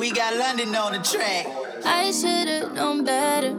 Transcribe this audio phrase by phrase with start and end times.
[0.00, 1.46] We got London on the track.
[1.84, 3.52] I should've known better.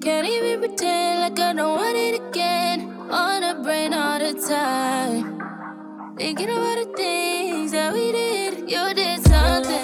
[0.00, 2.82] Can't even pretend like I don't want it again.
[3.10, 6.16] On the brain all the time.
[6.16, 8.70] Thinking about the things that we did.
[8.70, 9.79] You did something.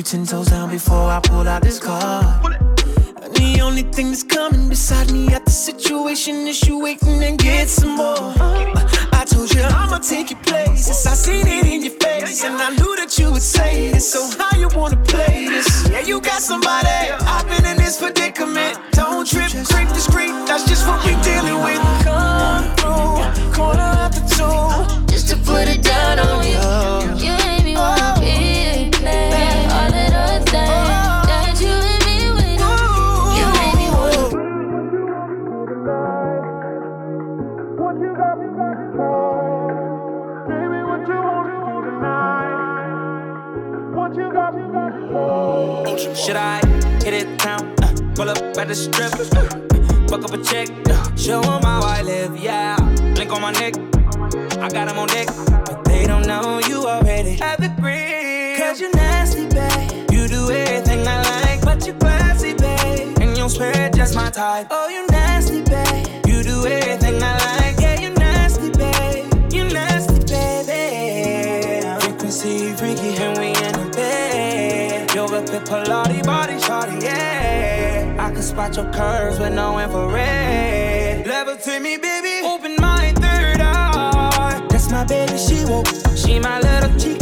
[0.00, 2.56] You ten toes down before I pull out this card.
[3.22, 7.38] And the only thing that's coming beside me at the situation is you waiting and
[7.38, 8.32] get some more.
[8.40, 11.06] Uh, I told you I'ma take your places.
[11.06, 14.10] I seen it in your face, and I knew that you would say this.
[14.10, 15.88] So how you wanna play this?
[15.90, 16.88] Yeah, you got somebody.
[17.34, 18.78] I've been in this predicament.
[18.92, 20.32] Don't trip, creep discreet.
[20.48, 21.80] That's just what we dealing with.
[22.06, 25.12] Come through, corner after two.
[25.12, 27.26] Just to put it down on you.
[27.26, 27.39] You
[46.00, 46.60] Should I
[47.04, 47.74] hit it town?
[47.82, 51.82] Uh, pull up at the strip, uh, fuck up a check, uh, show 'em how
[51.82, 52.76] I live, yeah.
[53.14, 53.74] Blink on my neck,
[54.64, 55.28] I got got 'em on deck,
[55.66, 58.56] but they don't know you already have the green.
[58.56, 60.10] Cause you're nasty, babe.
[60.10, 63.18] You do everything I like, but you're classy, babe.
[63.20, 64.68] And you'll swear just my type.
[64.70, 65.89] Oh, you nasty, babe.
[75.60, 78.16] Yoga Pilates, body shawty, yeah.
[78.18, 81.26] I can spot your curves with no infrared.
[81.26, 82.46] Levitate me, baby.
[82.46, 84.66] Open my third eye.
[84.70, 85.86] That's my baby, she woke.
[86.16, 87.19] She my little Chico.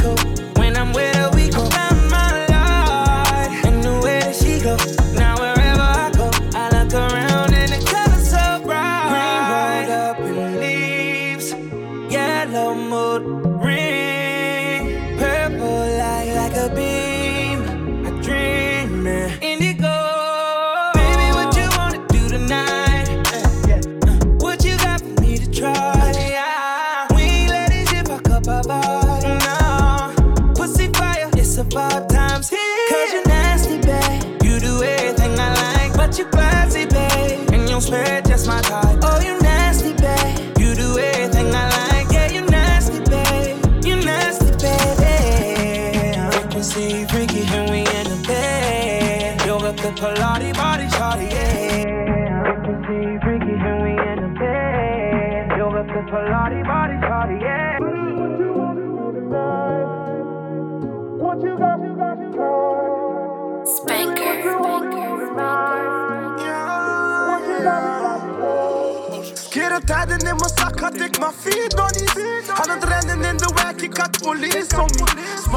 [70.18, 72.14] In mijn zak had ik maar vier donnies
[72.48, 75.04] Aan het rennen in de wijk, ik had police om me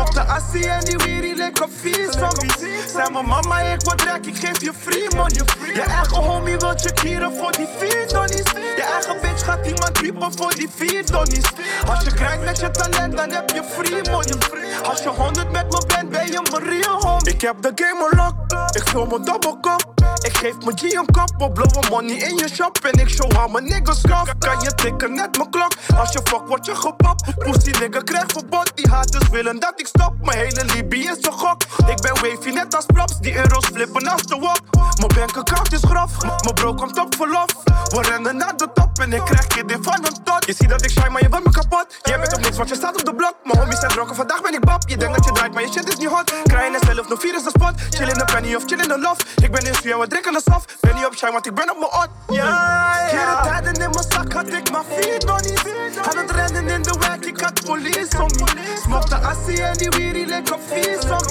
[0.01, 2.49] Smokte assie en die weerie lekker vies van
[2.87, 5.41] Zei mijn mama, ik word rijk, ik geef je free money.
[5.73, 8.51] Je eigen homie wil je kieren voor die vier donnies.
[8.75, 11.45] Je eigen bitch gaat iemand piepen voor die vier donnies.
[11.87, 14.37] Als je krijgt met je talent, dan heb je free money.
[14.83, 17.33] Als je honderd met me bent, ben je mijn real homie.
[17.33, 18.33] Ik heb de game unlock,
[18.75, 19.91] ik vul mijn dubbelkop
[20.21, 23.37] ik geef mijn G een kop, we blowen money in je shop En ik show
[23.37, 25.71] aan mijn niggas kaf Kan je tikken net mijn klok?
[25.97, 27.37] Als je fuck word je gepopt.
[27.37, 28.71] Pussy nigga krijg verbod.
[28.75, 30.13] Die haters willen dat ik stop.
[30.21, 31.61] Mijn hele Libië is een gok.
[31.87, 33.19] Ik ben wavy net als props.
[33.19, 34.59] Die euro's flippen als de wok.
[34.99, 36.11] Mijn bankaccount is grof.
[36.21, 37.45] Mijn bro komt op verlof.
[37.89, 40.45] We rennen naar de top En ik krijg je dit van een tot.
[40.45, 41.85] Je ziet dat ik shine maar je wordt me kapot.
[42.01, 43.35] Jij bent op niks want je staat op de blok.
[43.43, 45.71] Mijn homies zijn dronken vandaag ben ik bab Je denkt dat je draait maar je
[45.71, 46.33] shit is niet hot.
[46.43, 47.73] Krijgen en zelf nog vier is de spot.
[47.89, 50.33] Chill in de penny of chill in de loft Ik ben in stuur we drinken
[50.33, 50.75] de soft.
[50.79, 52.09] Ben niet op shine want ik ben op mijn ot.
[52.35, 53.07] Ja, ja.
[53.09, 55.63] Keren tijden in mijn zak had ik maar vier donnies
[56.09, 58.31] Aan het rennen in de wijk ik had police om
[58.89, 59.19] me.
[59.31, 61.23] Assie en die weerie lekker vies van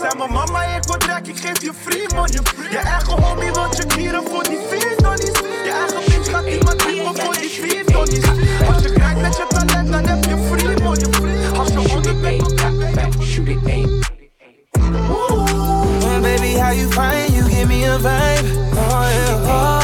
[0.00, 2.40] Zeg mijn mama, ik wil trek, ik geef je free money.
[2.70, 5.38] Je eigen homie wil je kieren voor die vier donnies.
[5.64, 8.24] Je eigen bitch gaat iemand typen voor die vier donnies.
[8.68, 11.58] Als je kijkt met je talent, dan heb je free money.
[11.58, 14.00] Als je onder bent, shoot it aim.
[16.22, 18.46] baby, how you find you give me a vibe.
[18.72, 19.79] Oh, yeah, oh,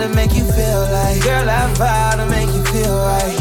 [0.00, 3.38] to make you feel like, girl, I vow to make you feel right.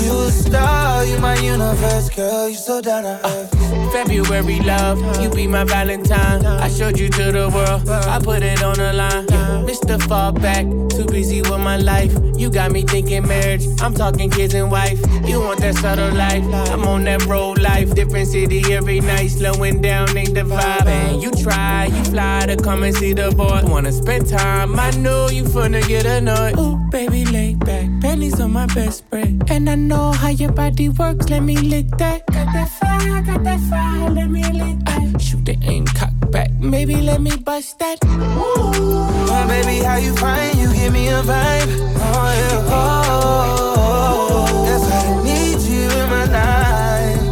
[0.00, 1.37] You a star, you my
[1.78, 3.92] universe, girl, you so down to uh, earth.
[3.92, 6.44] February love, you be my Valentine.
[6.44, 9.26] I showed you to the world, I put it on the line.
[9.66, 10.00] Mr.
[10.08, 12.12] Fall back, too busy with my life.
[12.36, 15.00] You got me thinking marriage, I'm talking kids and wife.
[15.26, 17.94] You want that subtle life, I'm on that road life.
[17.94, 20.86] Different city every night, slowing down ain't the vibe.
[20.86, 23.62] And you try, you fly to come and see the boy.
[23.64, 26.58] Wanna spend time, I know you finna get annoyed.
[26.58, 29.44] Ooh, baby, lay back, pennies on my best spread.
[29.50, 32.26] And I know how your body works, let me lick that.
[32.26, 35.20] Got that fire, got that fire let me lick that.
[35.20, 37.98] Shoot the aim, cock back, maybe let me bust that.
[38.04, 41.68] Oh, baby, how you find you give me a vibe?
[42.00, 47.22] Oh, yeah, oh, that's why I need you in my life.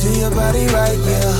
[0.00, 1.34] Do your body right, yeah.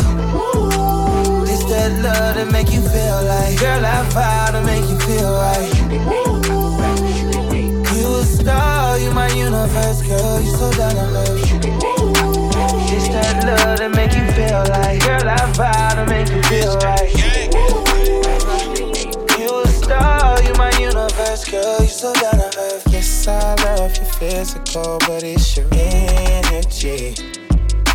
[1.46, 5.32] This that love to make you feel like, girl, I vow to make you feel
[5.32, 5.72] right.
[7.96, 11.50] You a star, you my universe, girl, you so down to earth.
[13.50, 17.11] Love that make you feel like, girl, I vow to make you feel right.
[19.37, 22.87] You a star, you my universe, girl, you so down to earth.
[22.93, 27.17] Yes, I love your physical, but it's your energy.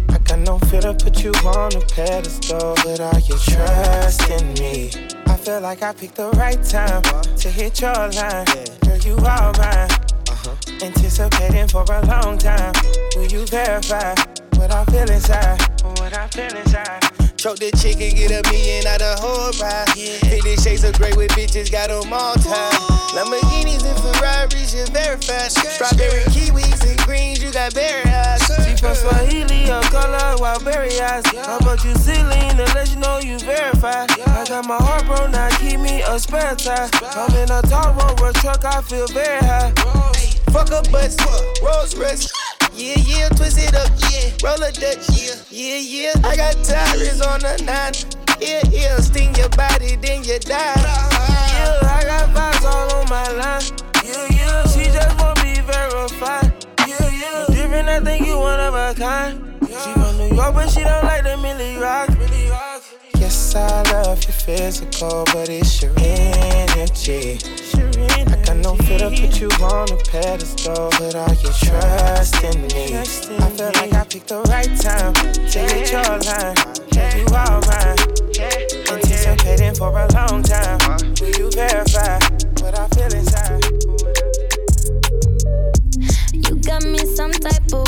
[0.09, 4.91] I got no fear to put you on a pedestal, but are you trusting me?
[5.27, 7.01] I feel like I picked the right time
[7.37, 8.45] to hit your line.
[8.83, 9.89] Girl, you are mine.
[10.27, 10.55] Uh-huh.
[10.81, 12.73] Anticipating for a long time.
[13.15, 14.15] Will you verify?
[14.65, 15.61] What I feel inside.
[15.99, 17.01] What I feel inside.
[17.37, 19.85] Choke the chicken, get a million out of whole ride.
[19.95, 20.17] Yeah.
[20.25, 22.73] Fifty shades of gray with bitches, got them all tied.
[23.13, 25.61] Lamborghinis and Ferraris, you're very fast.
[25.75, 28.41] Strawberry kiwis and greens, you got berry eyes.
[28.65, 31.25] She from Swahili, on color, wild berry eyes.
[31.45, 34.09] How about you ceiling to let you know you verified?
[34.25, 36.89] I got my heart broke, now keep me a spare tire.
[37.13, 39.71] I'm in a tall road, truck, I feel very high.
[40.49, 41.17] Fuck a bus,
[41.61, 42.44] Rolls Royce.
[42.75, 44.31] Yeah, yeah, twist it up, yeah.
[44.43, 46.27] Roll a Dutch, yeah, yeah, yeah.
[46.27, 47.93] I got tires on the nine.
[48.41, 50.73] Yeah, yeah, sting your body, then you die.
[50.75, 53.63] Yeah, I got vibes all on my line.
[54.03, 56.51] Yeah, yeah, she just won't be verified.
[56.85, 59.41] Yeah, yeah, different, I think you one of a kind.
[59.61, 62.09] She from New York, but she don't like the Millie Rock.
[63.55, 67.39] I love your physical, but it's your energy.
[67.73, 72.97] I got no fear to put you on a pedestal, but are you trusting me?
[72.97, 76.55] I feel like I picked the right time to hit your line.
[77.15, 77.97] You all mine,
[78.91, 80.79] anticipating for a long time.
[81.21, 82.19] Will you verify
[82.59, 83.63] what I feel inside?
[86.33, 87.84] You got me some type of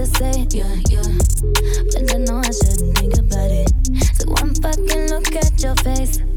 [0.00, 0.46] to say.
[0.50, 1.02] Yeah, yeah.
[1.92, 3.70] But I know I shouldn't think about it.
[4.16, 6.29] So one fucking look at your face.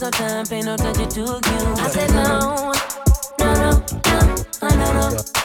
[0.00, 1.74] waste no time, pay no attention to you.
[1.76, 2.72] I said no,
[3.38, 3.84] no, no,
[4.62, 5.10] no, no, no.
[5.10, 5.39] no.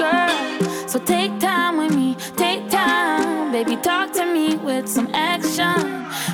[0.00, 0.88] girl.
[0.88, 3.52] So take time with me, take time.
[3.52, 5.78] Baby, talk to me with some action.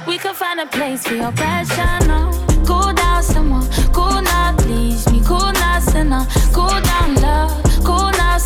[0.06, 2.08] We could find a place for your passion.
[2.08, 2.20] No.
[2.68, 5.02] Cool down some more, cool now, please.
[5.12, 6.24] Me cool now, sinner.
[6.56, 7.52] Cool down, love.
[7.88, 8.36] Cool now,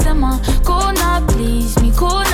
[0.68, 1.72] cool now, please.
[1.82, 2.24] Me cool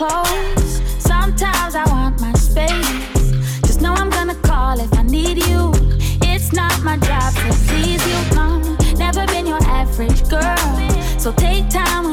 [0.00, 0.80] close.
[0.98, 3.12] Sometimes I want my space.
[3.66, 5.72] Just know I'm gonna call if I need you.
[6.32, 8.62] It's not my job to please you, mom.
[8.96, 10.56] Never been your average girl.
[11.18, 12.09] So take time.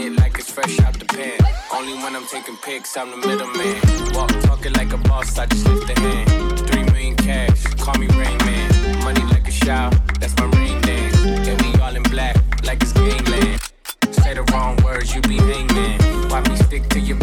[0.00, 1.38] it like it's fresh out the pan.
[1.72, 4.14] Only when I'm taking pics, I'm the middleman.
[4.14, 6.58] Walk talking like a boss, I just lift a hand.
[6.68, 9.04] Three million cash, call me Rain Man.
[9.04, 11.16] Money like a shower, that's my rain dance.
[11.46, 13.60] Get me all in black, like it's gangland.
[14.10, 15.98] Say the wrong words, you be hangman.
[16.30, 17.18] Why me stick to your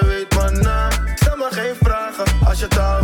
[0.00, 0.88] je weet maar na.
[1.14, 3.03] Stel me geen vragen als je taal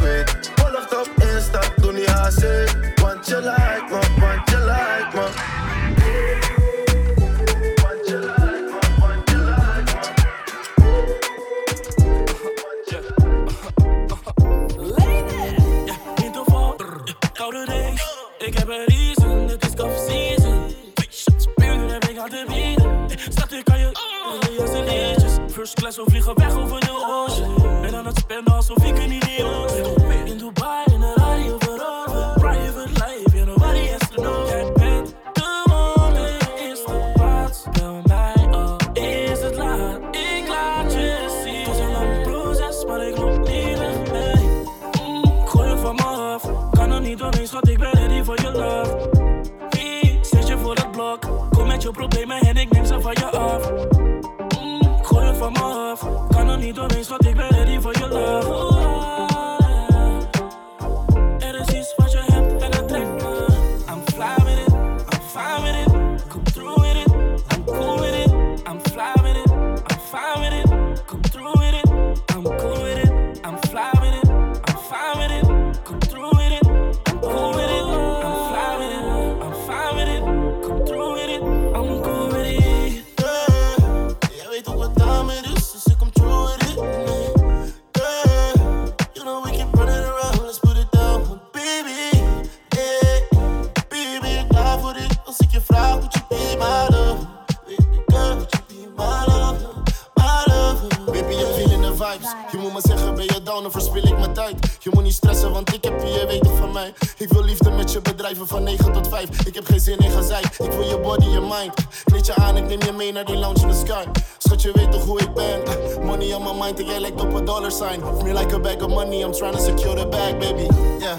[114.63, 115.65] want je weet toch hoe ik ben.
[115.65, 118.01] Eh, money on my mind ik jij lijkt op een dollar sign.
[118.23, 120.67] Me like a bag of money, I'm trying to secure the bag, baby.
[120.99, 121.19] Yeah.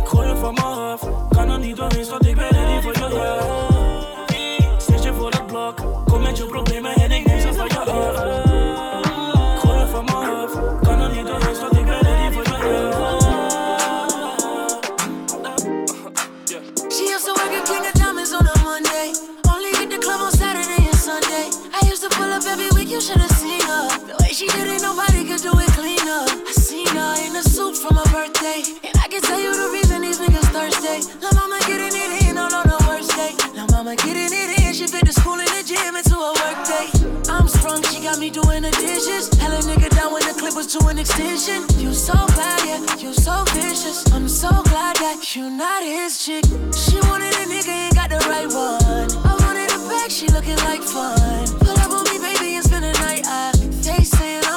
[0.00, 3.38] Ik gooi van me af, kan er niet doorheen, schat, ik ben ready voor je.
[4.78, 5.74] Zet je voor de blok,
[6.06, 7.23] kom met je problemen en ik
[24.34, 26.26] she didn't nobody could do it cleaner.
[26.26, 28.66] I seen her in a suit for my birthday.
[28.82, 31.06] And I can tell you the reason these niggas thirsty.
[31.22, 33.30] La mama getting it in on the worst day.
[33.54, 36.58] La mama getting it in, she fit the school and the gym into a work
[36.66, 36.90] day.
[37.30, 39.30] I'm strong, she got me doing the dishes.
[39.38, 41.62] Hella nigga down when the clip was to an extension.
[41.78, 44.02] You so bad, yeah, you so vicious.
[44.10, 46.42] I'm so glad that you not his chick.
[46.74, 49.06] She wanted a nigga, ain't got the right one.
[49.22, 51.46] I wanted a bag, she looking like fun.
[51.62, 52.58] Pull up on me, baby,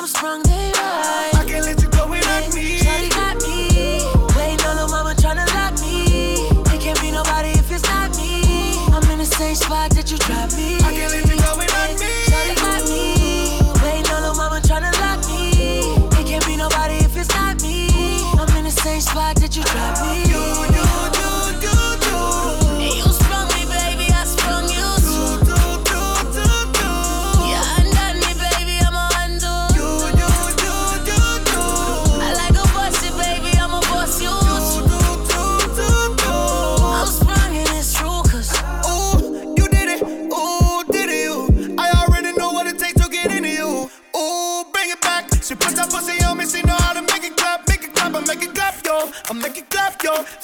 [0.07, 1.31] sprung, they right.
[1.33, 2.79] I can't let you go without me.
[2.79, 3.99] Charlie got me.
[4.37, 6.47] Waiting on her mama to lock me.
[6.73, 8.77] It can't be nobody if it's not me.
[8.93, 10.76] I'm in the same spot that you dropped me.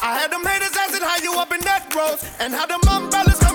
[0.06, 3.10] I had them haters asking how you up in that growth, and how the mom
[3.10, 3.53] balance.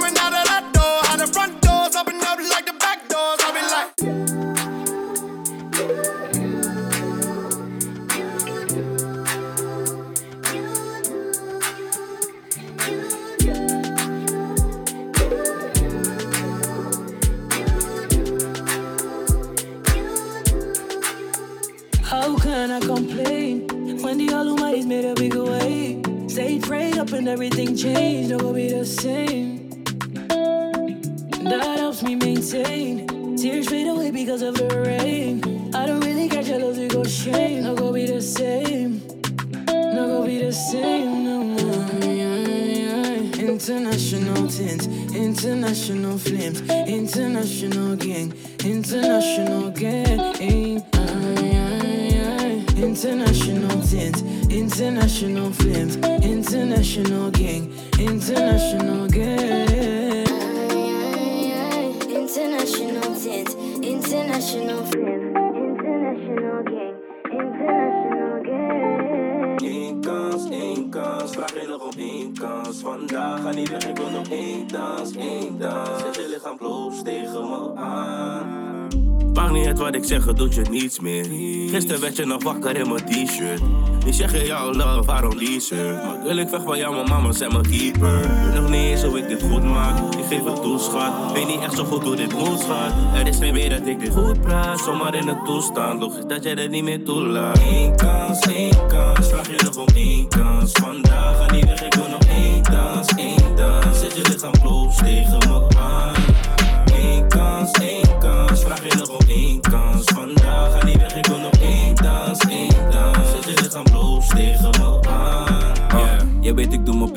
[82.09, 83.61] Werd je nog wakker in mijn t-shirt.
[84.05, 85.62] Die zeggen jou love, waarom die?
[85.75, 88.21] Maar wil ik weg van jou, mijn mama zijn mijn keeper.
[88.21, 90.14] Weet nog niet eens hoe ik dit goed maak.
[90.14, 91.33] Ik geef het toe, schat.
[91.33, 92.92] Weet niet echt zo goed hoe dit moet, schat.
[93.14, 94.81] Er is geen weer dat ik dit goed praat.
[94.81, 97.61] Zomaar in het toestand, logisch dat jij er niet meer toelaat.
[97.71, 99.29] Eén kans, één kans.
[99.29, 100.47] Vraag je nog om één kans.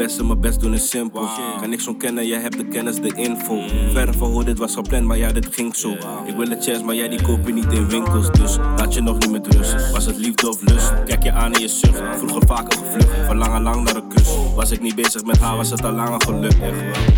[0.02, 1.28] Best en mijn best doen is simpel.
[1.60, 3.62] Kan ik zo'n kennen, jij hebt de kennis, de info.
[3.94, 5.92] Verre van hoe dit was gepland, maar ja dit ging zo.
[6.26, 8.32] Ik wil een chance, maar jij die koop je niet in winkels.
[8.32, 9.92] Dus laat je nog niet met rust.
[9.92, 10.94] Was het liefde of lust?
[11.06, 14.30] Kijk je aan en je zucht Vroeger vaker gevlucht, verlangen lang naar een kus.
[14.56, 16.58] Was ik niet bezig met haar, was het al langer gelukt.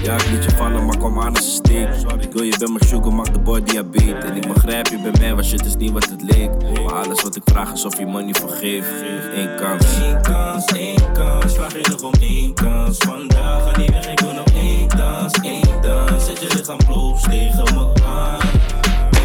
[0.03, 2.67] Ja ik liet je vallen, maar kwam aan als een steek Ik wil je bij
[2.67, 4.29] mijn sugar, maak de boy diabetes.
[4.29, 6.51] En ik begrijp je bij mij, was shit is niet wat het leek.
[6.83, 8.87] Maar alles wat ik vraag is of je money vergeeft
[9.35, 10.99] Eén kans, één.
[11.45, 12.97] Vraag je nog om kans.
[12.97, 16.25] Vandaag ga niet weg, ik wil nog één dans, één dans.
[16.25, 18.39] Zet je lichaam bloos tegen me aan.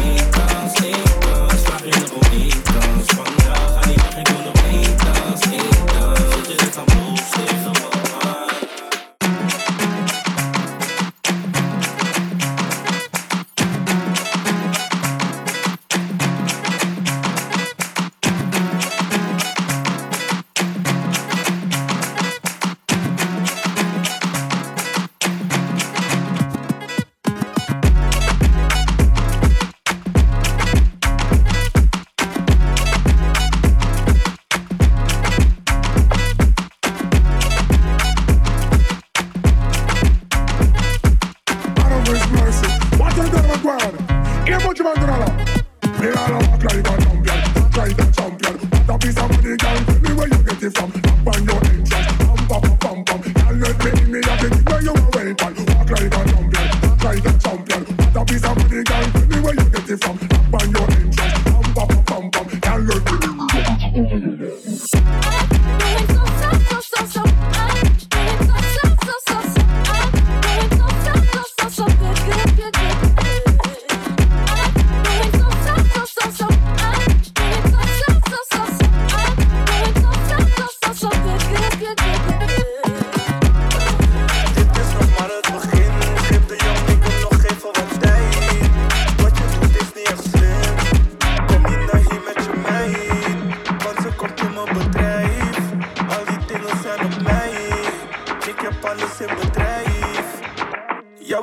[0.03, 0.73] Één kans.
[1.63, 3.05] Vraag je nog om kans.
[3.05, 4.58] Vandaag ga niet weg, ik wil nog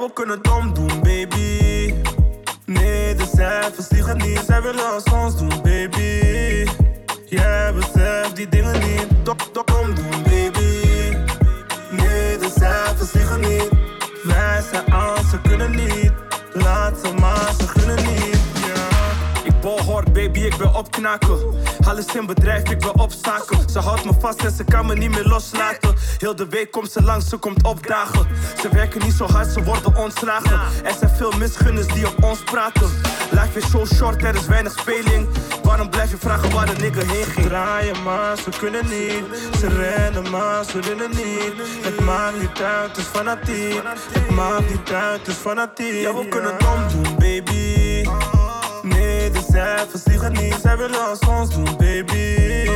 [0.06, 1.94] we kunnen het omdoen, baby.
[2.64, 4.42] Nee, de cijfers liegen niet.
[4.46, 6.66] Zij willen als ons doen, baby.
[7.24, 9.06] Jij beseft die dingen niet.
[9.22, 11.16] Dok, dok, omdoen, baby.
[11.90, 13.68] Nee, de cijfers liegen niet.
[14.22, 16.12] Wij zijn aan, ze kunnen niet.
[16.52, 17.75] Laat ze maar, ze
[20.56, 21.38] ik ben opknaken.
[21.86, 23.70] Alles in bedrijf, ik ben op zaken.
[23.70, 25.94] Ze houdt me vast en ze kan me niet meer loslaten.
[26.18, 28.26] Heel de week komt ze langs, ze komt opdagen.
[28.60, 30.60] Ze werken niet zo hard, ze worden ontslagen.
[30.84, 32.90] Er zijn veel misgunners die op ons praten.
[33.30, 35.28] Life is zo short, er is weinig speling.
[35.62, 37.46] Waarom blijf je vragen waar de nigger heen ging?
[37.46, 39.24] Draaien maar, ze kunnen niet.
[39.58, 41.52] Ze rennen maar, ze willen niet.
[41.82, 43.82] Het maakt niet uit, het is fanatiek.
[44.12, 46.00] Het maakt niet uit, het is fanatiek.
[46.00, 48.35] Ja, we kunnen het omdoen, baby.
[49.56, 50.56] Nee, de cijfers liegen niet.
[50.62, 52.68] Zij willen als ons doen, baby.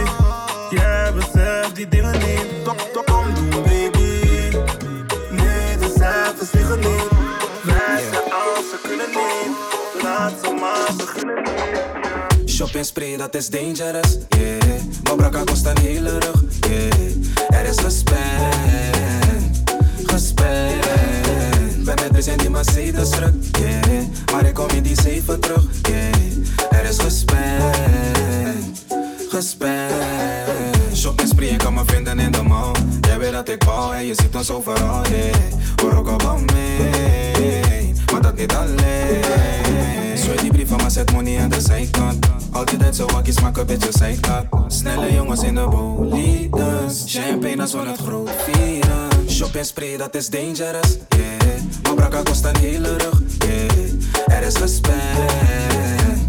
[0.71, 2.65] Jij beseft die dingen niet.
[2.65, 4.57] Tok, tok, omdoen, baby.
[5.31, 7.09] Nee, de cijfers liegen niet.
[7.63, 10.03] Wij als ze kunnen niet.
[10.03, 12.87] Laat ze maar, ze gunnen niet.
[12.87, 14.83] Spray, dat is dangerous, yeah.
[15.03, 17.61] Mobra kost een hele rug, yeah.
[17.61, 19.53] Er is gespannen,
[20.07, 21.30] gespannen.
[22.09, 24.05] Dus in die Mercedes druk, yeah.
[24.33, 26.81] Maar ik kom in die zeven terug, yeah.
[26.81, 28.75] Er is gespannen,
[29.29, 30.95] gespannen.
[30.95, 32.73] Shop en ik kan me vinden in de mall.
[33.01, 35.35] Jij weet dat ik bouw en je ziet ons overal, yeah.
[35.83, 40.19] Hoor ook al van mee, maar dat niet alleen.
[40.19, 42.27] Zo die brief van me zet money aan de zijkant.
[42.51, 44.73] Altijd uit zo wakkies, maak een beetje zijkant.
[44.73, 47.05] Snelle jongens in de bolides.
[47.07, 49.10] Champagne als we het groot vieren.
[49.41, 51.61] Shop en spray, dat is dangerous, yeah.
[51.83, 54.39] Maar brakka kost een hele rug, yeah.
[54.39, 56.29] Er is gespannen,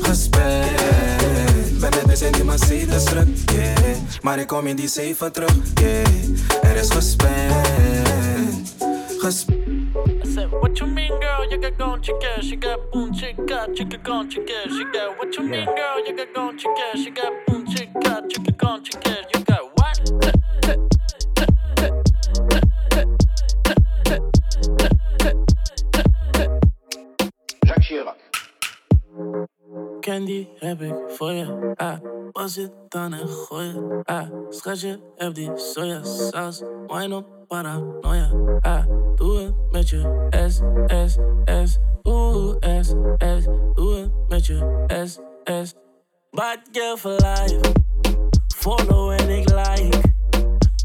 [0.00, 1.80] gespannen.
[1.80, 3.96] Ben net dus in die Mercedes druk, yeah.
[4.22, 6.06] Maar ik kom in die zeven terug, yeah.
[6.62, 6.88] Er is
[10.60, 11.50] what you mean, girl?
[11.50, 12.02] You got gone.
[12.42, 14.30] She got boom chica, chica gone.
[14.30, 14.40] She
[14.92, 16.06] got what you mean, girl?
[16.06, 17.04] You got gone chicken.
[17.04, 18.82] She got boom chica, chica gone.
[19.32, 20.49] You got what?
[30.20, 31.72] Candy heb ik voor je.
[31.74, 31.98] Ah,
[32.32, 36.62] was het dan en gooi Ah, schatje, heb die sojasaus.
[36.86, 38.30] Wine op paranoia.
[38.60, 41.18] Ah, doe het met je S, S,
[41.64, 41.78] S.
[42.02, 43.44] Oeh, S, S.
[43.74, 45.18] Doe het met je S,
[45.62, 45.74] S.
[46.30, 47.60] Bad girl for life.
[48.56, 50.00] Follow en ik like.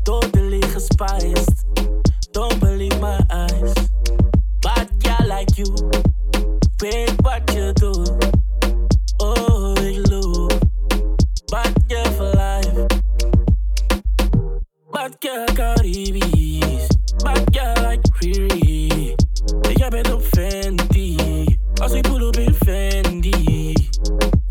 [0.03, 1.65] Totally gespiced.
[2.31, 3.73] Don't believe my eyes.
[4.59, 5.73] Bad girl like you.
[6.77, 8.24] Weet wat je doet.
[15.05, 16.87] Bad girl Caribisch.
[17.23, 19.15] Bad girl like Riri.
[19.75, 21.15] Jij bent op Fenty.
[21.81, 23.73] Als ik pull op in Fendi.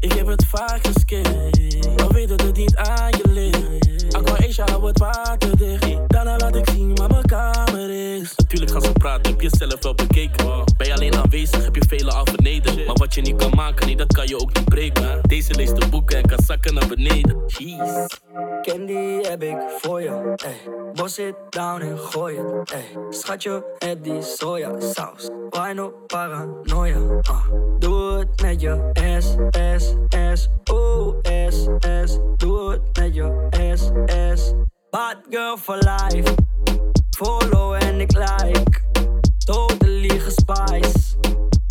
[0.00, 1.58] Ik heb het vaak gescand.
[1.96, 4.14] Maar weet dat het niet aan je ligt.
[4.14, 5.98] Aqua Asia, hou het water dicht.
[6.06, 8.32] Daarna laat ik zien waar mijn kamer is.
[8.36, 10.64] Natuurlijk gaan ze praten, heb je zelf wel bekeken.
[10.76, 12.83] Ben je alleen aanwezig, heb je velen al vernederd.
[13.04, 15.20] Wat je niet kan maken, nee, dat kan je ook niet breken.
[15.22, 17.42] Deze leest de boeken en kan zakken naar beneden.
[17.46, 18.06] Jeez.
[18.62, 20.72] Candy heb ik voor je, ey.
[20.92, 22.84] Bos it down en gooi het, ey.
[23.10, 25.28] Schatje, heb die sojasaus.
[25.50, 27.46] Wine op paranoia, ah.
[27.78, 29.94] Doe het met je S, S,
[30.34, 30.48] S.
[30.72, 31.14] Oeh,
[31.48, 31.66] S,
[32.04, 32.18] S.
[32.36, 33.90] Doe het met je S,
[34.34, 34.52] S.
[34.90, 36.34] Bad girl for life.
[37.16, 38.82] Follow en ik like.
[39.44, 41.16] Totally gespice.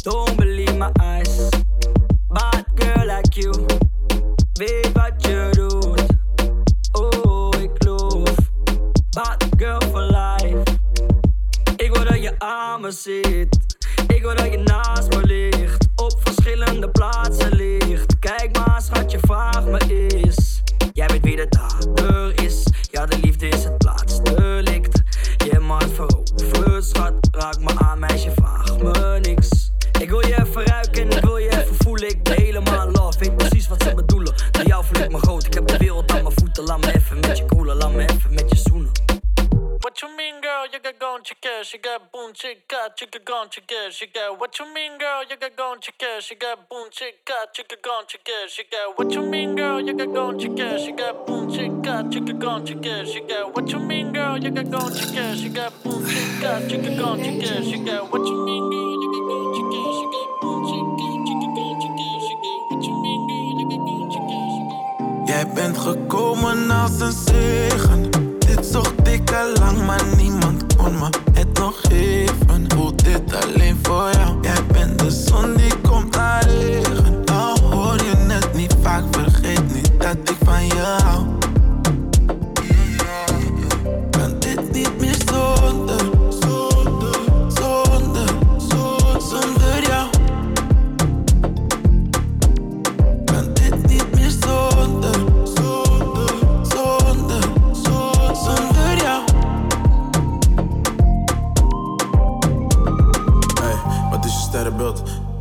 [0.04, 1.50] Don't believe my eyes.
[2.30, 3.52] Bad girl like you.
[4.54, 6.04] Weet wat je doet.
[6.92, 8.36] Oh, ik geloof.
[9.10, 10.64] Bad girl for life.
[11.76, 13.58] Ik wil dat je aan me zit.
[14.08, 15.88] Ik wil dat je naast me ligt.
[15.96, 18.20] Op verschillende plaatsen ligt.
[18.20, 20.53] Kijk maar, schatje, vraag me eens.
[43.54, 45.22] Chica got what you mean, girl?
[45.30, 45.78] You got gone.
[45.82, 48.06] She got boom chica, chica gone.
[48.08, 49.80] She got what you mean, girl?
[49.80, 50.40] You got gone.
[50.40, 50.48] She
[50.92, 52.66] got boom chica, chica gone.
[52.66, 54.38] She got what you mean, girl?
[54.40, 54.94] You got gone.
[54.96, 57.22] She got boom chica, chica gone.
[57.22, 58.92] She got what you mean, girl?
[59.04, 59.54] You got gone.
[59.54, 59.62] She
[60.16, 61.78] got boom chica, chica gone.
[61.94, 63.52] She got what you mean, girl?
[63.60, 65.26] You got gone chicken.
[65.26, 68.10] Jij bent gekomen als een zegen.
[68.40, 70.43] Dit zocht ik al lang, maar niemand
[70.78, 72.66] kon me het nog geven.
[72.68, 74.38] Voel dit alleen voor jou.
[74.42, 77.24] Jij bent de zon die komt naar regen.
[77.26, 81.33] Al hoor je het niet vaak, vergeet niet dat ik van je hou.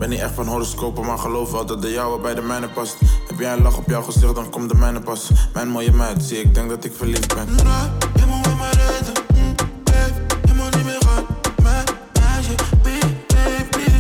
[0.03, 2.97] Ben niet echt van horoscopen, maar geloof wel dat de jouwe bij de mijne past.
[3.29, 5.31] Heb jij een lach op jouw gezicht, dan komt de mijne pas.
[5.53, 7.47] Mijn mooie meid, zie ik denk dat ik verliefd ben.
[7.47, 10.13] Je moet met me redden, mm, babe.
[10.45, 11.27] Je moet niet meer gaan,
[11.63, 11.85] mijn
[12.21, 13.91] meisje, baby, baby.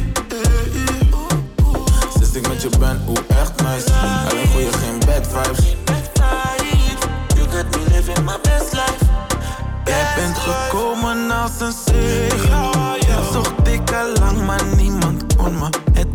[2.12, 3.92] Sinds ik met je ben, hoe echt nice.
[4.30, 5.76] Alleen goeie geen bad vibes.
[7.36, 9.04] You got me living my best life.
[9.84, 11.72] Jij bent gekomen als een.
[13.22, 15.01] Dit zocht ik al lang, maar niemand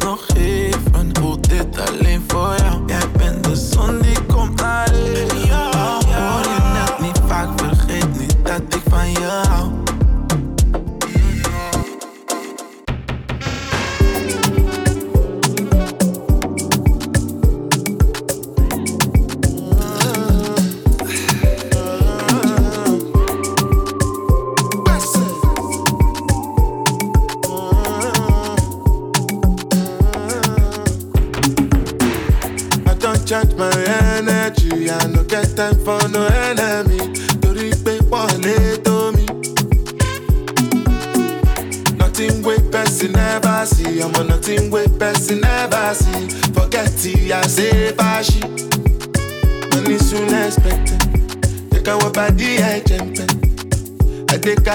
[0.08, 1.10] nog even.
[1.20, 2.84] Voel dit alleen voor jou.
[2.88, 4.96] Jij bent de zon die komt naar
[5.46, 5.76] jou.
[6.06, 9.47] Hoor je net niet vaak, vergeet niet dat ik van je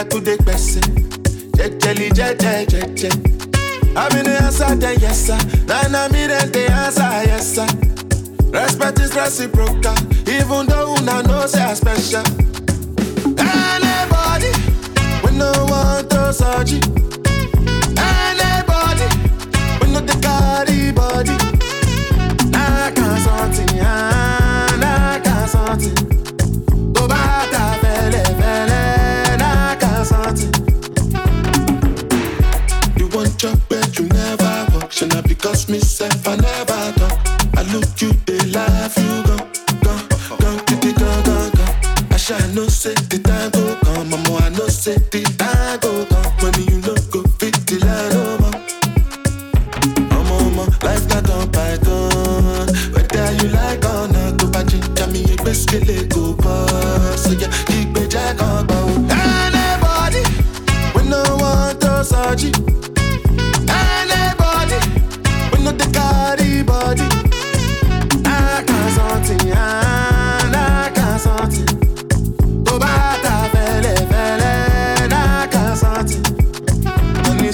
[0.05, 0.92] to the best.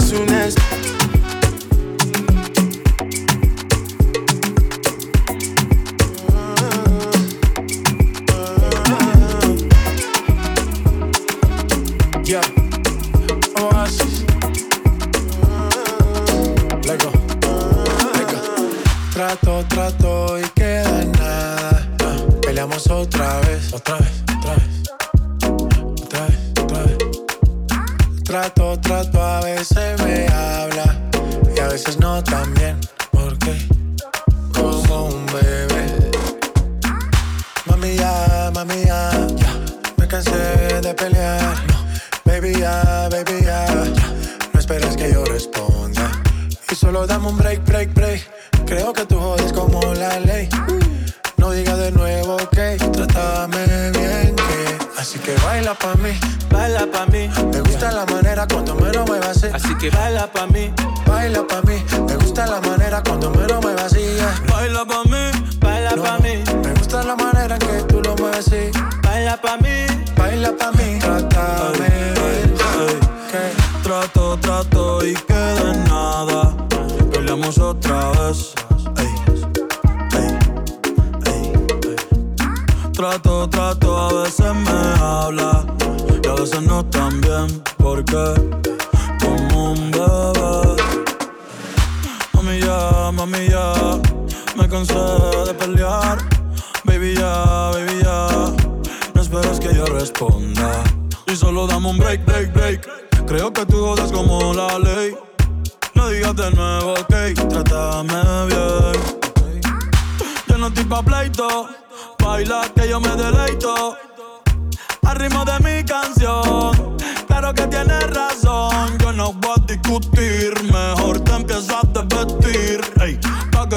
[0.08, 0.87] soon as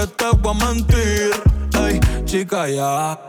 [0.07, 1.31] te voy a mentir.
[1.79, 3.19] Ey, chica, ya.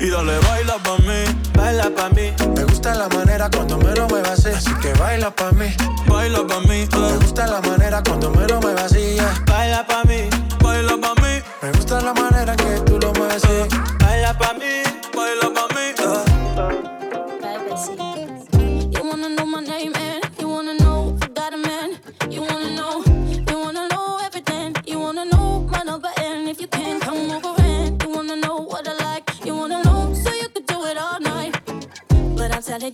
[0.00, 1.24] Y dale, baila pa' mí.
[1.56, 2.32] Baila pa' mí.
[2.56, 4.48] Me gusta la manera cuando me lo muevas así.
[4.48, 5.66] Así que baila pa' mí.
[6.06, 6.80] Baila pa' mí.
[6.82, 6.88] Eh.
[6.92, 9.42] Me gusta la manera cuando me lo muevas eh, así.
[9.46, 10.28] Baila pa' mí.
[10.60, 11.42] Baila pa' mí.
[11.62, 12.93] Me gusta la manera que tú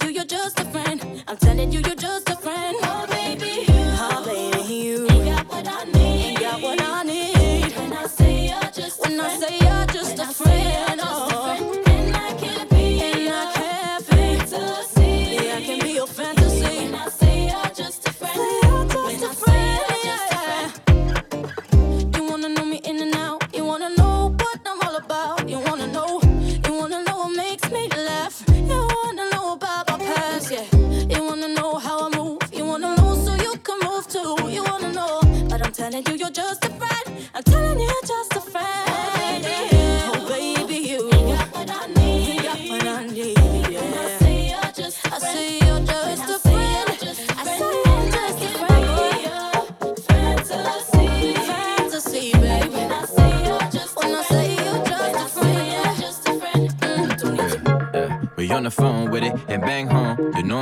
[0.02, 1.24] you, you're just a friend.
[1.28, 1.94] I'm telling you, you're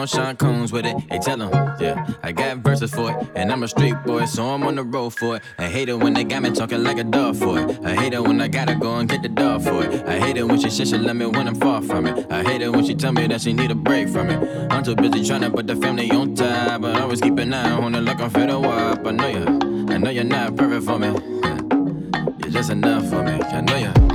[0.09, 0.97] Sean Combs with it.
[1.11, 3.29] Hey, tell them, yeah, I got verses for it.
[3.35, 5.43] And I'm a street boy, so I'm on the road for it.
[5.59, 7.79] I hate it when they got me talking like a dog for it.
[7.85, 10.07] I hate it when I gotta go and get the dog for it.
[10.07, 12.27] I hate it when she says she love me when I'm far from it.
[12.31, 14.73] I hate it when she tell me that she need a break from it.
[14.73, 17.71] I'm too busy trying to put the family on top, but always keep an eye
[17.71, 19.07] on it like I'm fed up.
[19.07, 21.09] I know you, I know you're not perfect for me.
[22.39, 23.33] You're just enough for me.
[23.33, 24.08] I know you.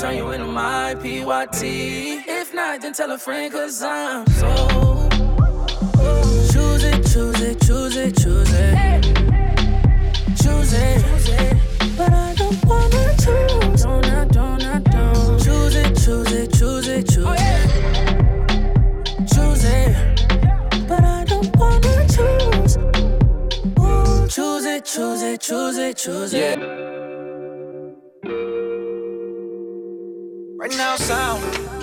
[0.00, 1.62] Turn you into my PYT.
[1.62, 5.10] If not, then tell a friend, cause I'm so.
[6.50, 9.04] Choose it, choose it, choose it, choose it.
[10.42, 11.04] Choose it.
[11.98, 13.82] But I don't wanna choose.
[13.82, 15.38] Don't, I don't, I don't.
[15.38, 17.68] Choose it, choose it, choose it, choose it.
[19.28, 20.88] Choose it.
[20.88, 22.78] But I don't wanna choose.
[24.34, 27.09] Choose it, choose it, choose it, choose it.
[30.60, 31.79] Right now, sound.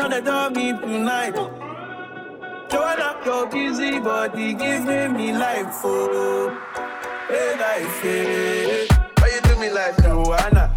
[0.00, 1.34] on the dummy tonight.
[2.70, 6.50] Join up your busy body, giving me life, oh,
[7.28, 8.86] hey life, hey.
[9.18, 10.73] Why you do me like Joanna?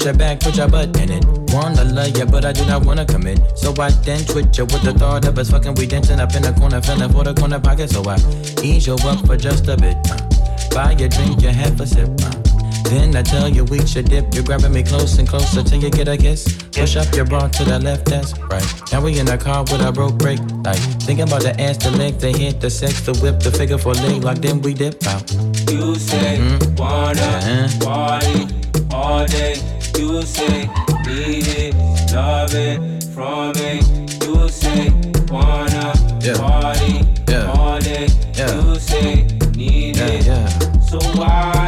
[0.00, 0.04] Tonight.
[0.04, 1.24] Your back, put your butt in it.
[1.52, 3.40] Wanna love ya, but I do not wanna commit.
[3.56, 5.74] So I then twitch ya with the thought of us fucking.
[5.74, 7.90] We dancing up in the corner, feeling for the corner pocket.
[7.90, 8.16] So I
[8.62, 9.96] ease you up for just a bit.
[10.10, 10.16] Uh.
[10.74, 12.08] Buy your drink, you have a sip.
[12.22, 12.30] Uh.
[12.84, 14.34] Then I tell you we should dip.
[14.34, 16.58] You're grabbing me close and closer till you get a kiss.
[16.72, 18.66] Push up your bra to the left, that's right.
[18.92, 20.78] Now we in the car with a broke brake light.
[21.06, 23.94] Thinking about the ass, the leg, the hit, the sex, the whip, the figure for
[23.94, 24.38] leg lock.
[24.38, 25.30] Then we dip out.
[25.70, 26.40] You say
[26.76, 27.68] wanna Uh-huh.
[27.84, 28.48] party
[28.92, 29.54] all day.
[30.00, 30.66] You say
[31.06, 31.74] need it,
[32.14, 33.80] love it from me.
[34.24, 34.88] You say
[35.30, 35.92] wanna
[36.22, 36.38] Yeah.
[36.38, 37.52] party Yeah.
[37.52, 38.08] all day.
[38.34, 38.54] Yeah.
[38.54, 40.24] You say need it.
[40.24, 40.48] yeah.
[40.88, 41.59] So why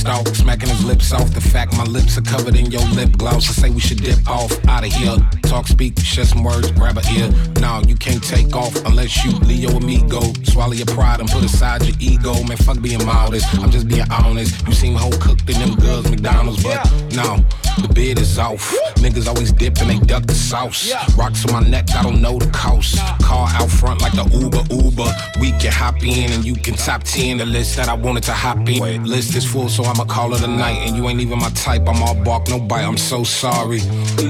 [0.00, 1.32] smacking his lips off.
[1.34, 3.48] The fact my lips are covered in your lip gloss.
[3.48, 5.39] I say we should dip off out of here.
[5.50, 7.28] Talk, speak, share some words, grab a ear.
[7.60, 10.20] No, you can't take off unless you Leo amigo.
[10.44, 12.34] Swallow your pride and put aside your ego.
[12.44, 13.52] Man, fuck being modest.
[13.58, 14.64] I'm just being honest.
[14.68, 17.44] You seem whole cooked in them girls, McDonald's, but no.
[17.82, 18.72] The bid is off.
[18.96, 20.92] Niggas always dip and they duck the sauce.
[21.16, 22.98] Rocks on my neck, I don't know the cost.
[23.20, 25.10] Car out front like the Uber Uber.
[25.40, 28.32] We can hop in and you can top 10 the list that I wanted to
[28.32, 29.04] hop in.
[29.04, 30.78] List is full, so I'ma call it a night.
[30.86, 31.88] And you ain't even my type.
[31.88, 32.84] I'm all bark, no bite.
[32.84, 33.80] I'm so sorry.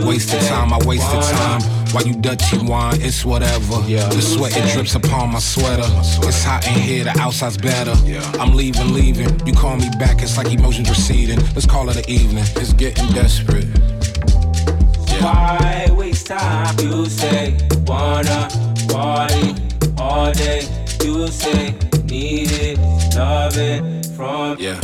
[0.06, 1.62] Wasted time, I wasted time.
[1.92, 3.82] While you dirty wine, it's whatever.
[3.86, 4.08] Yeah.
[4.08, 5.88] The sweat it drips upon my sweater.
[6.26, 7.94] It's hot in here, the outside's better.
[8.04, 8.22] Yeah.
[8.38, 9.44] I'm leaving, leaving.
[9.46, 11.40] You call me back, it's like emotions receding.
[11.54, 12.44] Let's call it an evening.
[12.56, 13.66] It's getting desperate.
[15.20, 16.78] Why waste time?
[16.78, 17.56] You say
[17.86, 18.48] wanna
[18.88, 19.54] party
[19.98, 20.62] all day.
[21.02, 22.78] You say need it,
[23.16, 24.80] love it from Yeah.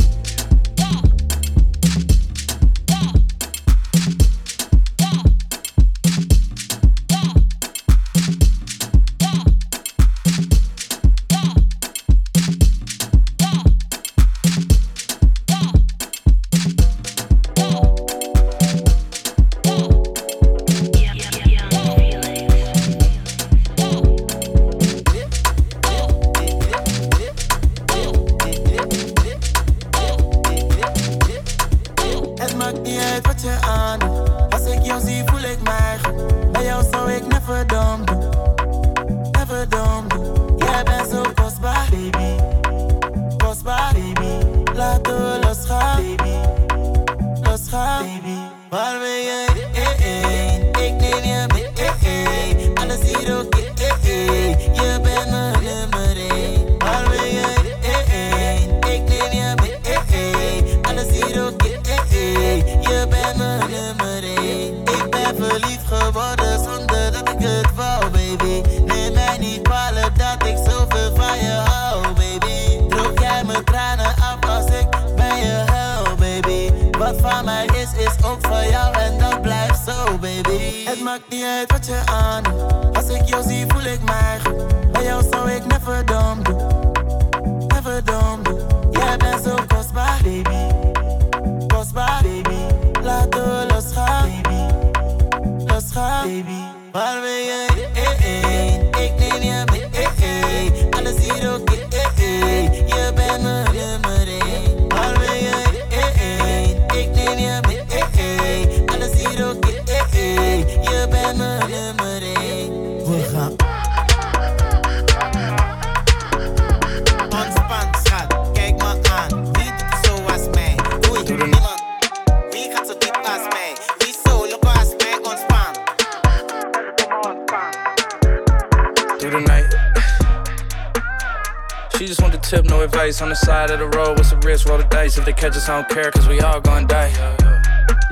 [135.47, 137.13] Catch us, I don't care, cause we all gonna die.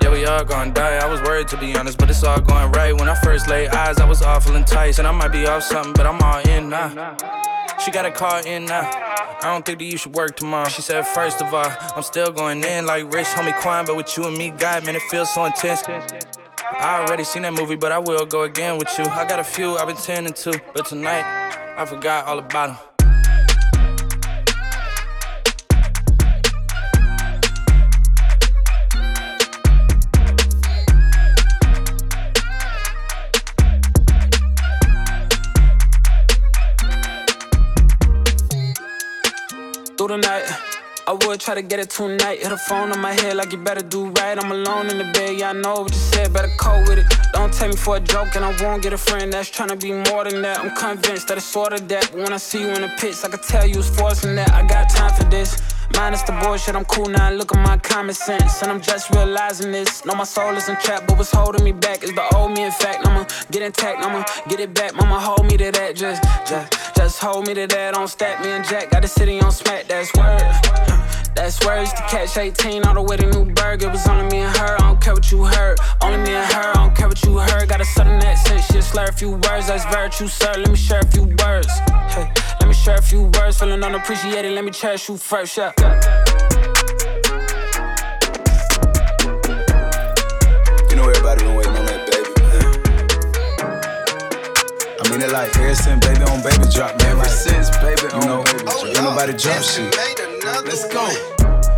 [0.00, 0.98] Yeah, we all gonna die.
[0.98, 2.92] I was worried to be honest, but it's all going right.
[2.96, 5.00] When I first laid eyes, I was awful enticed.
[5.00, 7.16] And I might be off something, but I'm all in now.
[7.84, 8.88] She got a call in now.
[8.88, 10.68] I don't think that you should work tomorrow.
[10.68, 14.16] She said, first of all, I'm still going in like rich homie Quan, but with
[14.16, 15.82] you and me, God, man, it feels so intense.
[15.88, 19.06] I already seen that movie, but I will go again with you.
[19.06, 21.24] I got a few I've been tending to, but tonight
[21.76, 22.93] I forgot all about him.
[40.04, 40.44] Through the night.
[41.06, 42.40] I would try to get it tonight.
[42.42, 44.36] Hit a phone on my head like you better do right.
[44.36, 47.06] I'm alone in the bed, yeah, I know what you said, better cope with it.
[47.32, 49.76] Don't take me for a joke, and I won't get a friend that's trying to
[49.76, 50.60] be more than that.
[50.60, 52.10] I'm convinced that it's sort of that.
[52.12, 54.52] But when I see you in the pits, I can tell you it's forcing that.
[54.52, 55.56] I got time for this.
[55.96, 57.30] Minus the bullshit, I'm cool now.
[57.30, 60.04] Look at my common sense, and I'm just realizing this.
[60.04, 62.64] No, my soul isn't trapped, but what's holding me back is the old me.
[62.64, 64.94] In fact, I'ma get intact, I'ma get it back.
[64.94, 67.94] Mama, hold me to that, just, just, just hold me to that.
[67.94, 69.86] Don't stack me and Jack, got the city on smack.
[69.86, 71.13] That's word.
[71.34, 73.82] That's words to catch 18 all the way to Newburgh.
[73.82, 75.78] It was only me and her, I don't care what you heard.
[76.00, 77.68] Only me and her, I don't care what you heard.
[77.68, 79.66] Got a southern accent, shit, slur a few words.
[79.66, 80.54] That's virtue, sir.
[80.56, 81.66] Let me share a few words.
[82.14, 83.58] Hey, let me share a few words.
[83.58, 85.72] Feeling unappreciated, let me cherish you first, yeah.
[90.88, 92.30] You know everybody been waiting on that baby.
[95.02, 97.18] I mean it like ever since baby on baby drop, man.
[97.18, 98.84] Ever since baby on you know, baby drop.
[98.86, 100.33] Ain't nobody drop shit.
[100.44, 101.06] Let's go.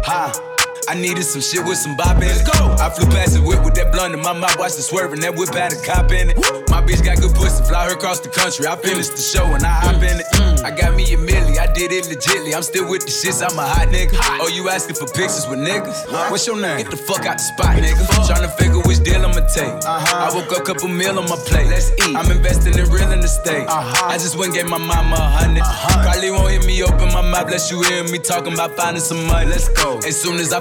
[0.06, 0.55] Ha.
[0.88, 2.26] I needed some shit with some bop in it.
[2.26, 2.76] Let's go.
[2.78, 5.20] I flew past the whip with that blunt in my mouth, watched it swerving.
[5.20, 6.36] That whip had a cop in it.
[6.70, 8.66] My bitch got good pussy, fly her across the country.
[8.66, 10.26] I finished the show and I hop in it.
[10.34, 10.62] Mm.
[10.62, 12.54] I got me a milli, I did it legitly.
[12.54, 14.14] I'm still with the shits, I'm a hot nigga.
[14.38, 16.06] Oh, you asking for pictures with niggas?
[16.30, 16.78] What's your name?
[16.78, 18.06] Get the fuck out the spot, nigga.
[18.26, 19.74] Trying to figure which deal I'ma take.
[19.82, 20.30] Uh-huh.
[20.30, 21.66] I woke up, a couple meal on my plate.
[21.66, 22.14] Let's eat.
[22.14, 23.66] I'm investing in real estate.
[23.66, 24.06] Uh-huh.
[24.06, 25.62] I just went and gave my mama a hundred.
[25.62, 26.02] Uh-huh.
[26.06, 29.26] Probably won't hear me open my mouth, bless you hear me talking about finding some
[29.26, 29.50] money.
[29.50, 29.98] Let's go.
[29.98, 30.60] As soon as I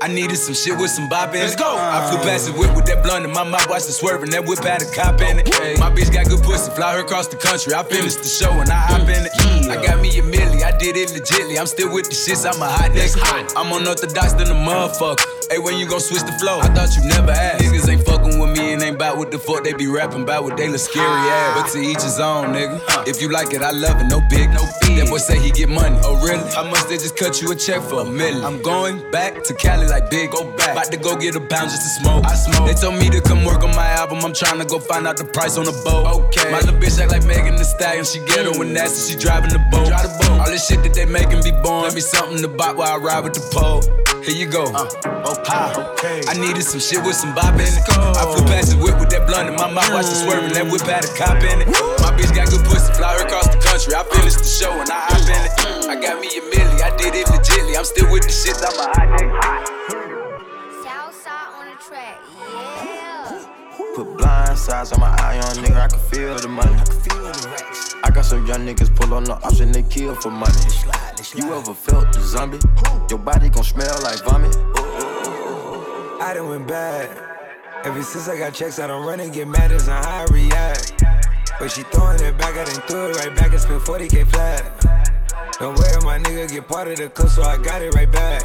[0.00, 1.40] I needed some shit with some bop in.
[1.40, 1.76] Let's go.
[1.76, 4.30] I flew past the whip with that blunt in my mouth, watched it swerving.
[4.30, 5.46] That whip had a cop in it.
[5.80, 7.74] My bitch got good pussy, fly her across the country.
[7.74, 9.32] I finished the show and I hop in it.
[9.70, 11.58] I got me a milli, I did it legitly.
[11.58, 13.56] I'm still with the shits, I'm a hot nigga.
[13.56, 15.24] I'm on unorthodox than a motherfucker.
[15.50, 16.58] Hey, when you gon' switch the flow?
[16.58, 17.62] I thought you never asked.
[17.62, 20.44] Niggas ain't fucking with me and ain't bout what the fuck they be rapping about
[20.44, 21.56] what they look scary ass.
[21.56, 23.08] But to each his own, nigga.
[23.08, 25.00] If you like it, I love it, no big, no fee.
[25.00, 25.96] That boy say he get money.
[26.04, 26.44] Oh, really?
[26.52, 28.44] How much they just cut you a check for a million?
[28.44, 30.72] I'm going back to Cali like big, go back.
[30.72, 32.24] About to go get a pound just to smoke.
[32.26, 32.68] I smoke.
[32.68, 34.18] They told me to come work on my album.
[34.22, 36.28] I'm trying to go find out the price on the boat.
[36.28, 36.50] Okay.
[36.50, 38.04] My little bitch act like Megan Thee Stallion.
[38.04, 39.12] She get her when nasty.
[39.12, 39.88] She driving the boat.
[39.88, 40.40] Drive the boat.
[40.40, 41.84] All this shit that they making be born.
[41.84, 43.80] Let me something to buy while I ride with the pole.
[44.26, 44.66] Here you go.
[44.74, 46.22] Uh, okay.
[46.26, 47.78] I needed some shit with some bop in it.
[47.88, 50.52] I flew past the whip with that blunt in my mouth, watched it swerving.
[50.52, 51.68] That whip had a cop in it.
[52.02, 53.94] My bitch got good pussy, fly her across the country.
[53.94, 55.52] I finished the show and I hop in it.
[55.88, 57.76] I got me a milli, I did it legitly.
[57.76, 59.76] I'm still with the shit, I'm a hot nigga.
[63.94, 66.76] Put blind sides on my eye on nigga, I can feel the money.
[68.04, 70.54] I got some young niggas pull on the ops and they kill for money.
[71.34, 72.58] You ever felt the zombie?
[73.10, 74.56] Your body gon' smell like vomit.
[76.20, 77.25] I done went bad.
[77.86, 80.32] Ever since I got checks, I don't run and get mad as on how I
[80.32, 81.04] react.
[81.60, 85.54] But she throwing it back, I done threw it right back and spent 40k flat.
[85.60, 88.42] Don't worry, my nigga get part of the cook, so I got it right back.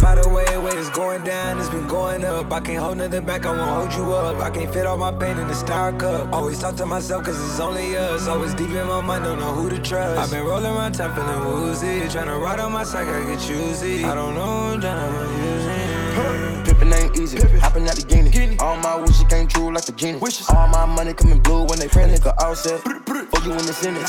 [0.00, 2.52] By the way, way it's going down, it's been going up.
[2.52, 4.42] I can't hold nothing back, I won't hold you up.
[4.42, 6.32] I can't fit all my pain in the star cup.
[6.32, 8.26] Always talk to myself, cause it's only us.
[8.26, 10.18] Always deep in my mind, don't know who to trust.
[10.18, 12.00] I've been rolling around time, feeling woozy.
[12.08, 14.04] Tryna ride on my side, I get choosy.
[14.04, 16.65] I don't know, I'm tryna use it.
[16.96, 18.56] Ain't easy, hoppin' out the guinea.
[18.58, 20.18] All my wishes came true like a genie.
[20.48, 22.80] All my money coming blue when they pray, nigga, all set.
[22.80, 24.08] For you in the Senate.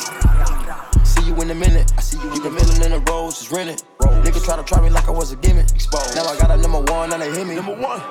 [1.05, 1.91] See you in a minute.
[1.97, 3.83] I see you with a million in the rolls, just rented.
[3.99, 5.69] Nigga try to try me like I was a gimmick.
[5.75, 6.15] Exposed.
[6.15, 7.55] Now I got a number one, and they hit me.
[7.55, 8.01] Number one.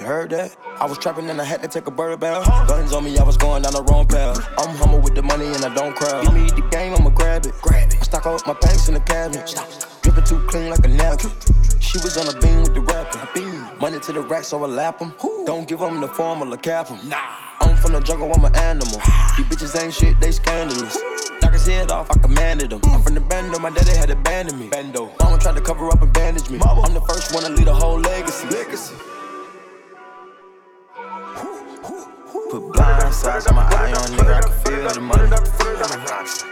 [0.00, 0.56] You heard that?
[0.80, 2.46] I was trapping and I had to take a bird bath.
[2.66, 4.38] Guns on me, I was going down the wrong path.
[4.56, 6.22] I'm humble with the money and I don't cry.
[6.22, 7.52] Give me the game, I'ma grab it.
[7.60, 7.98] Grab it.
[8.00, 9.54] I stock up my pants in the cabinet.
[10.02, 11.30] Dripping too clean like a napkin.
[11.80, 13.20] She was on a beam with the rapping.
[13.80, 15.14] Money to the racks, so I lap them.
[15.46, 16.98] Don't give them the formula, cap them.
[17.08, 17.16] Nah.
[17.60, 19.00] I'm from the jungle, I'm an animal.
[19.36, 20.98] These bitches ain't shit, they scandalous.
[21.42, 22.80] Knock his head off, I commanded him.
[22.84, 24.68] I'm from the bando, my daddy had abandoned me.
[24.68, 25.12] Bando.
[25.20, 26.58] Mama tried to cover up and bandage me.
[26.62, 28.48] I'm the first one to lead a whole legacy.
[28.48, 28.94] Legacy.
[32.50, 35.22] Put blind sides on my eye on nigga, I can feel the money.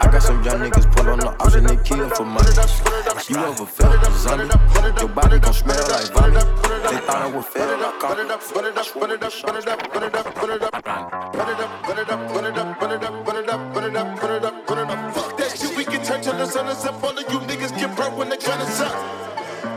[0.00, 2.46] I got some young niggas pull on the option, they kill for money.
[3.26, 4.46] You ever felt a zombie?
[5.00, 6.46] Your body gon' smell like vomit.
[6.86, 7.80] They thought I was fed,
[15.14, 17.02] Fuck that shit, we can turn till the sun is up.
[17.02, 18.94] All of you niggas get burnt when the gun is up.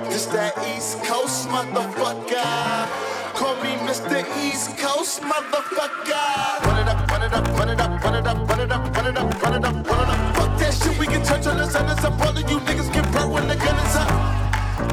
[0.07, 3.11] This that East Coast motherfucker
[3.41, 4.21] call me Mr.
[4.37, 6.61] East Coast motherfucker.
[6.65, 8.95] Run it up, run it up, run it up, run it up, run it up,
[8.95, 10.35] run it up, run it up, run it up.
[10.35, 12.13] Fuck that shit, we can touch on the sun and some
[12.51, 14.11] you niggas get burnt when the gun is up.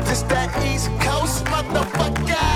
[0.07, 2.49] This that East Coast motherfucker.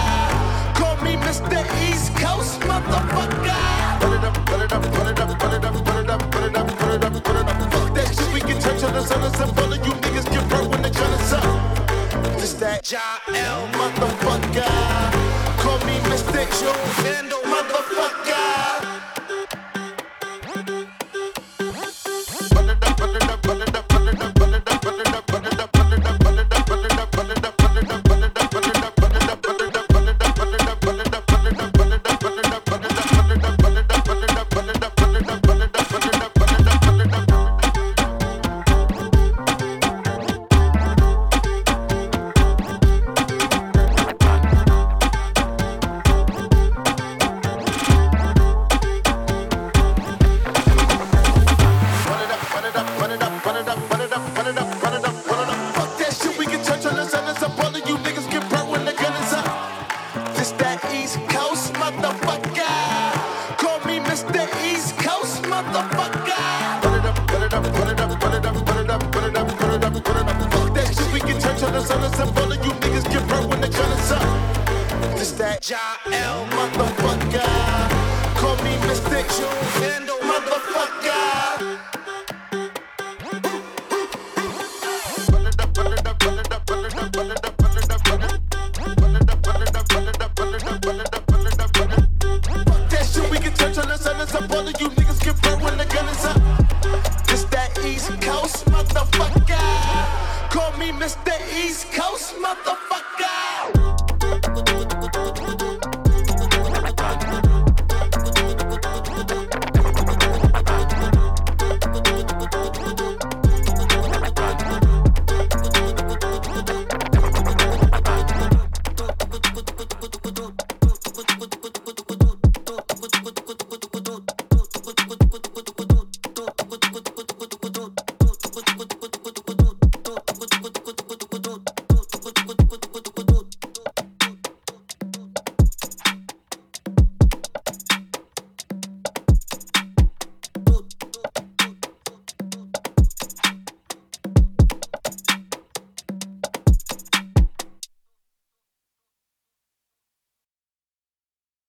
[0.80, 1.60] Call me Mr.
[1.84, 3.60] East Coast motherfucker.
[4.00, 6.34] Run it up, run it up, run it up, run it up, run it up,
[6.34, 7.72] run it up, run it up, run it up.
[7.72, 9.50] Fuck that shit, we can touch on the sun and some
[9.84, 12.40] you niggas get burnt when the gun is up.
[12.40, 15.21] This that Ja L motherfucker.
[16.50, 16.72] Joe
[17.02, 18.81] Vandal, motherfucker.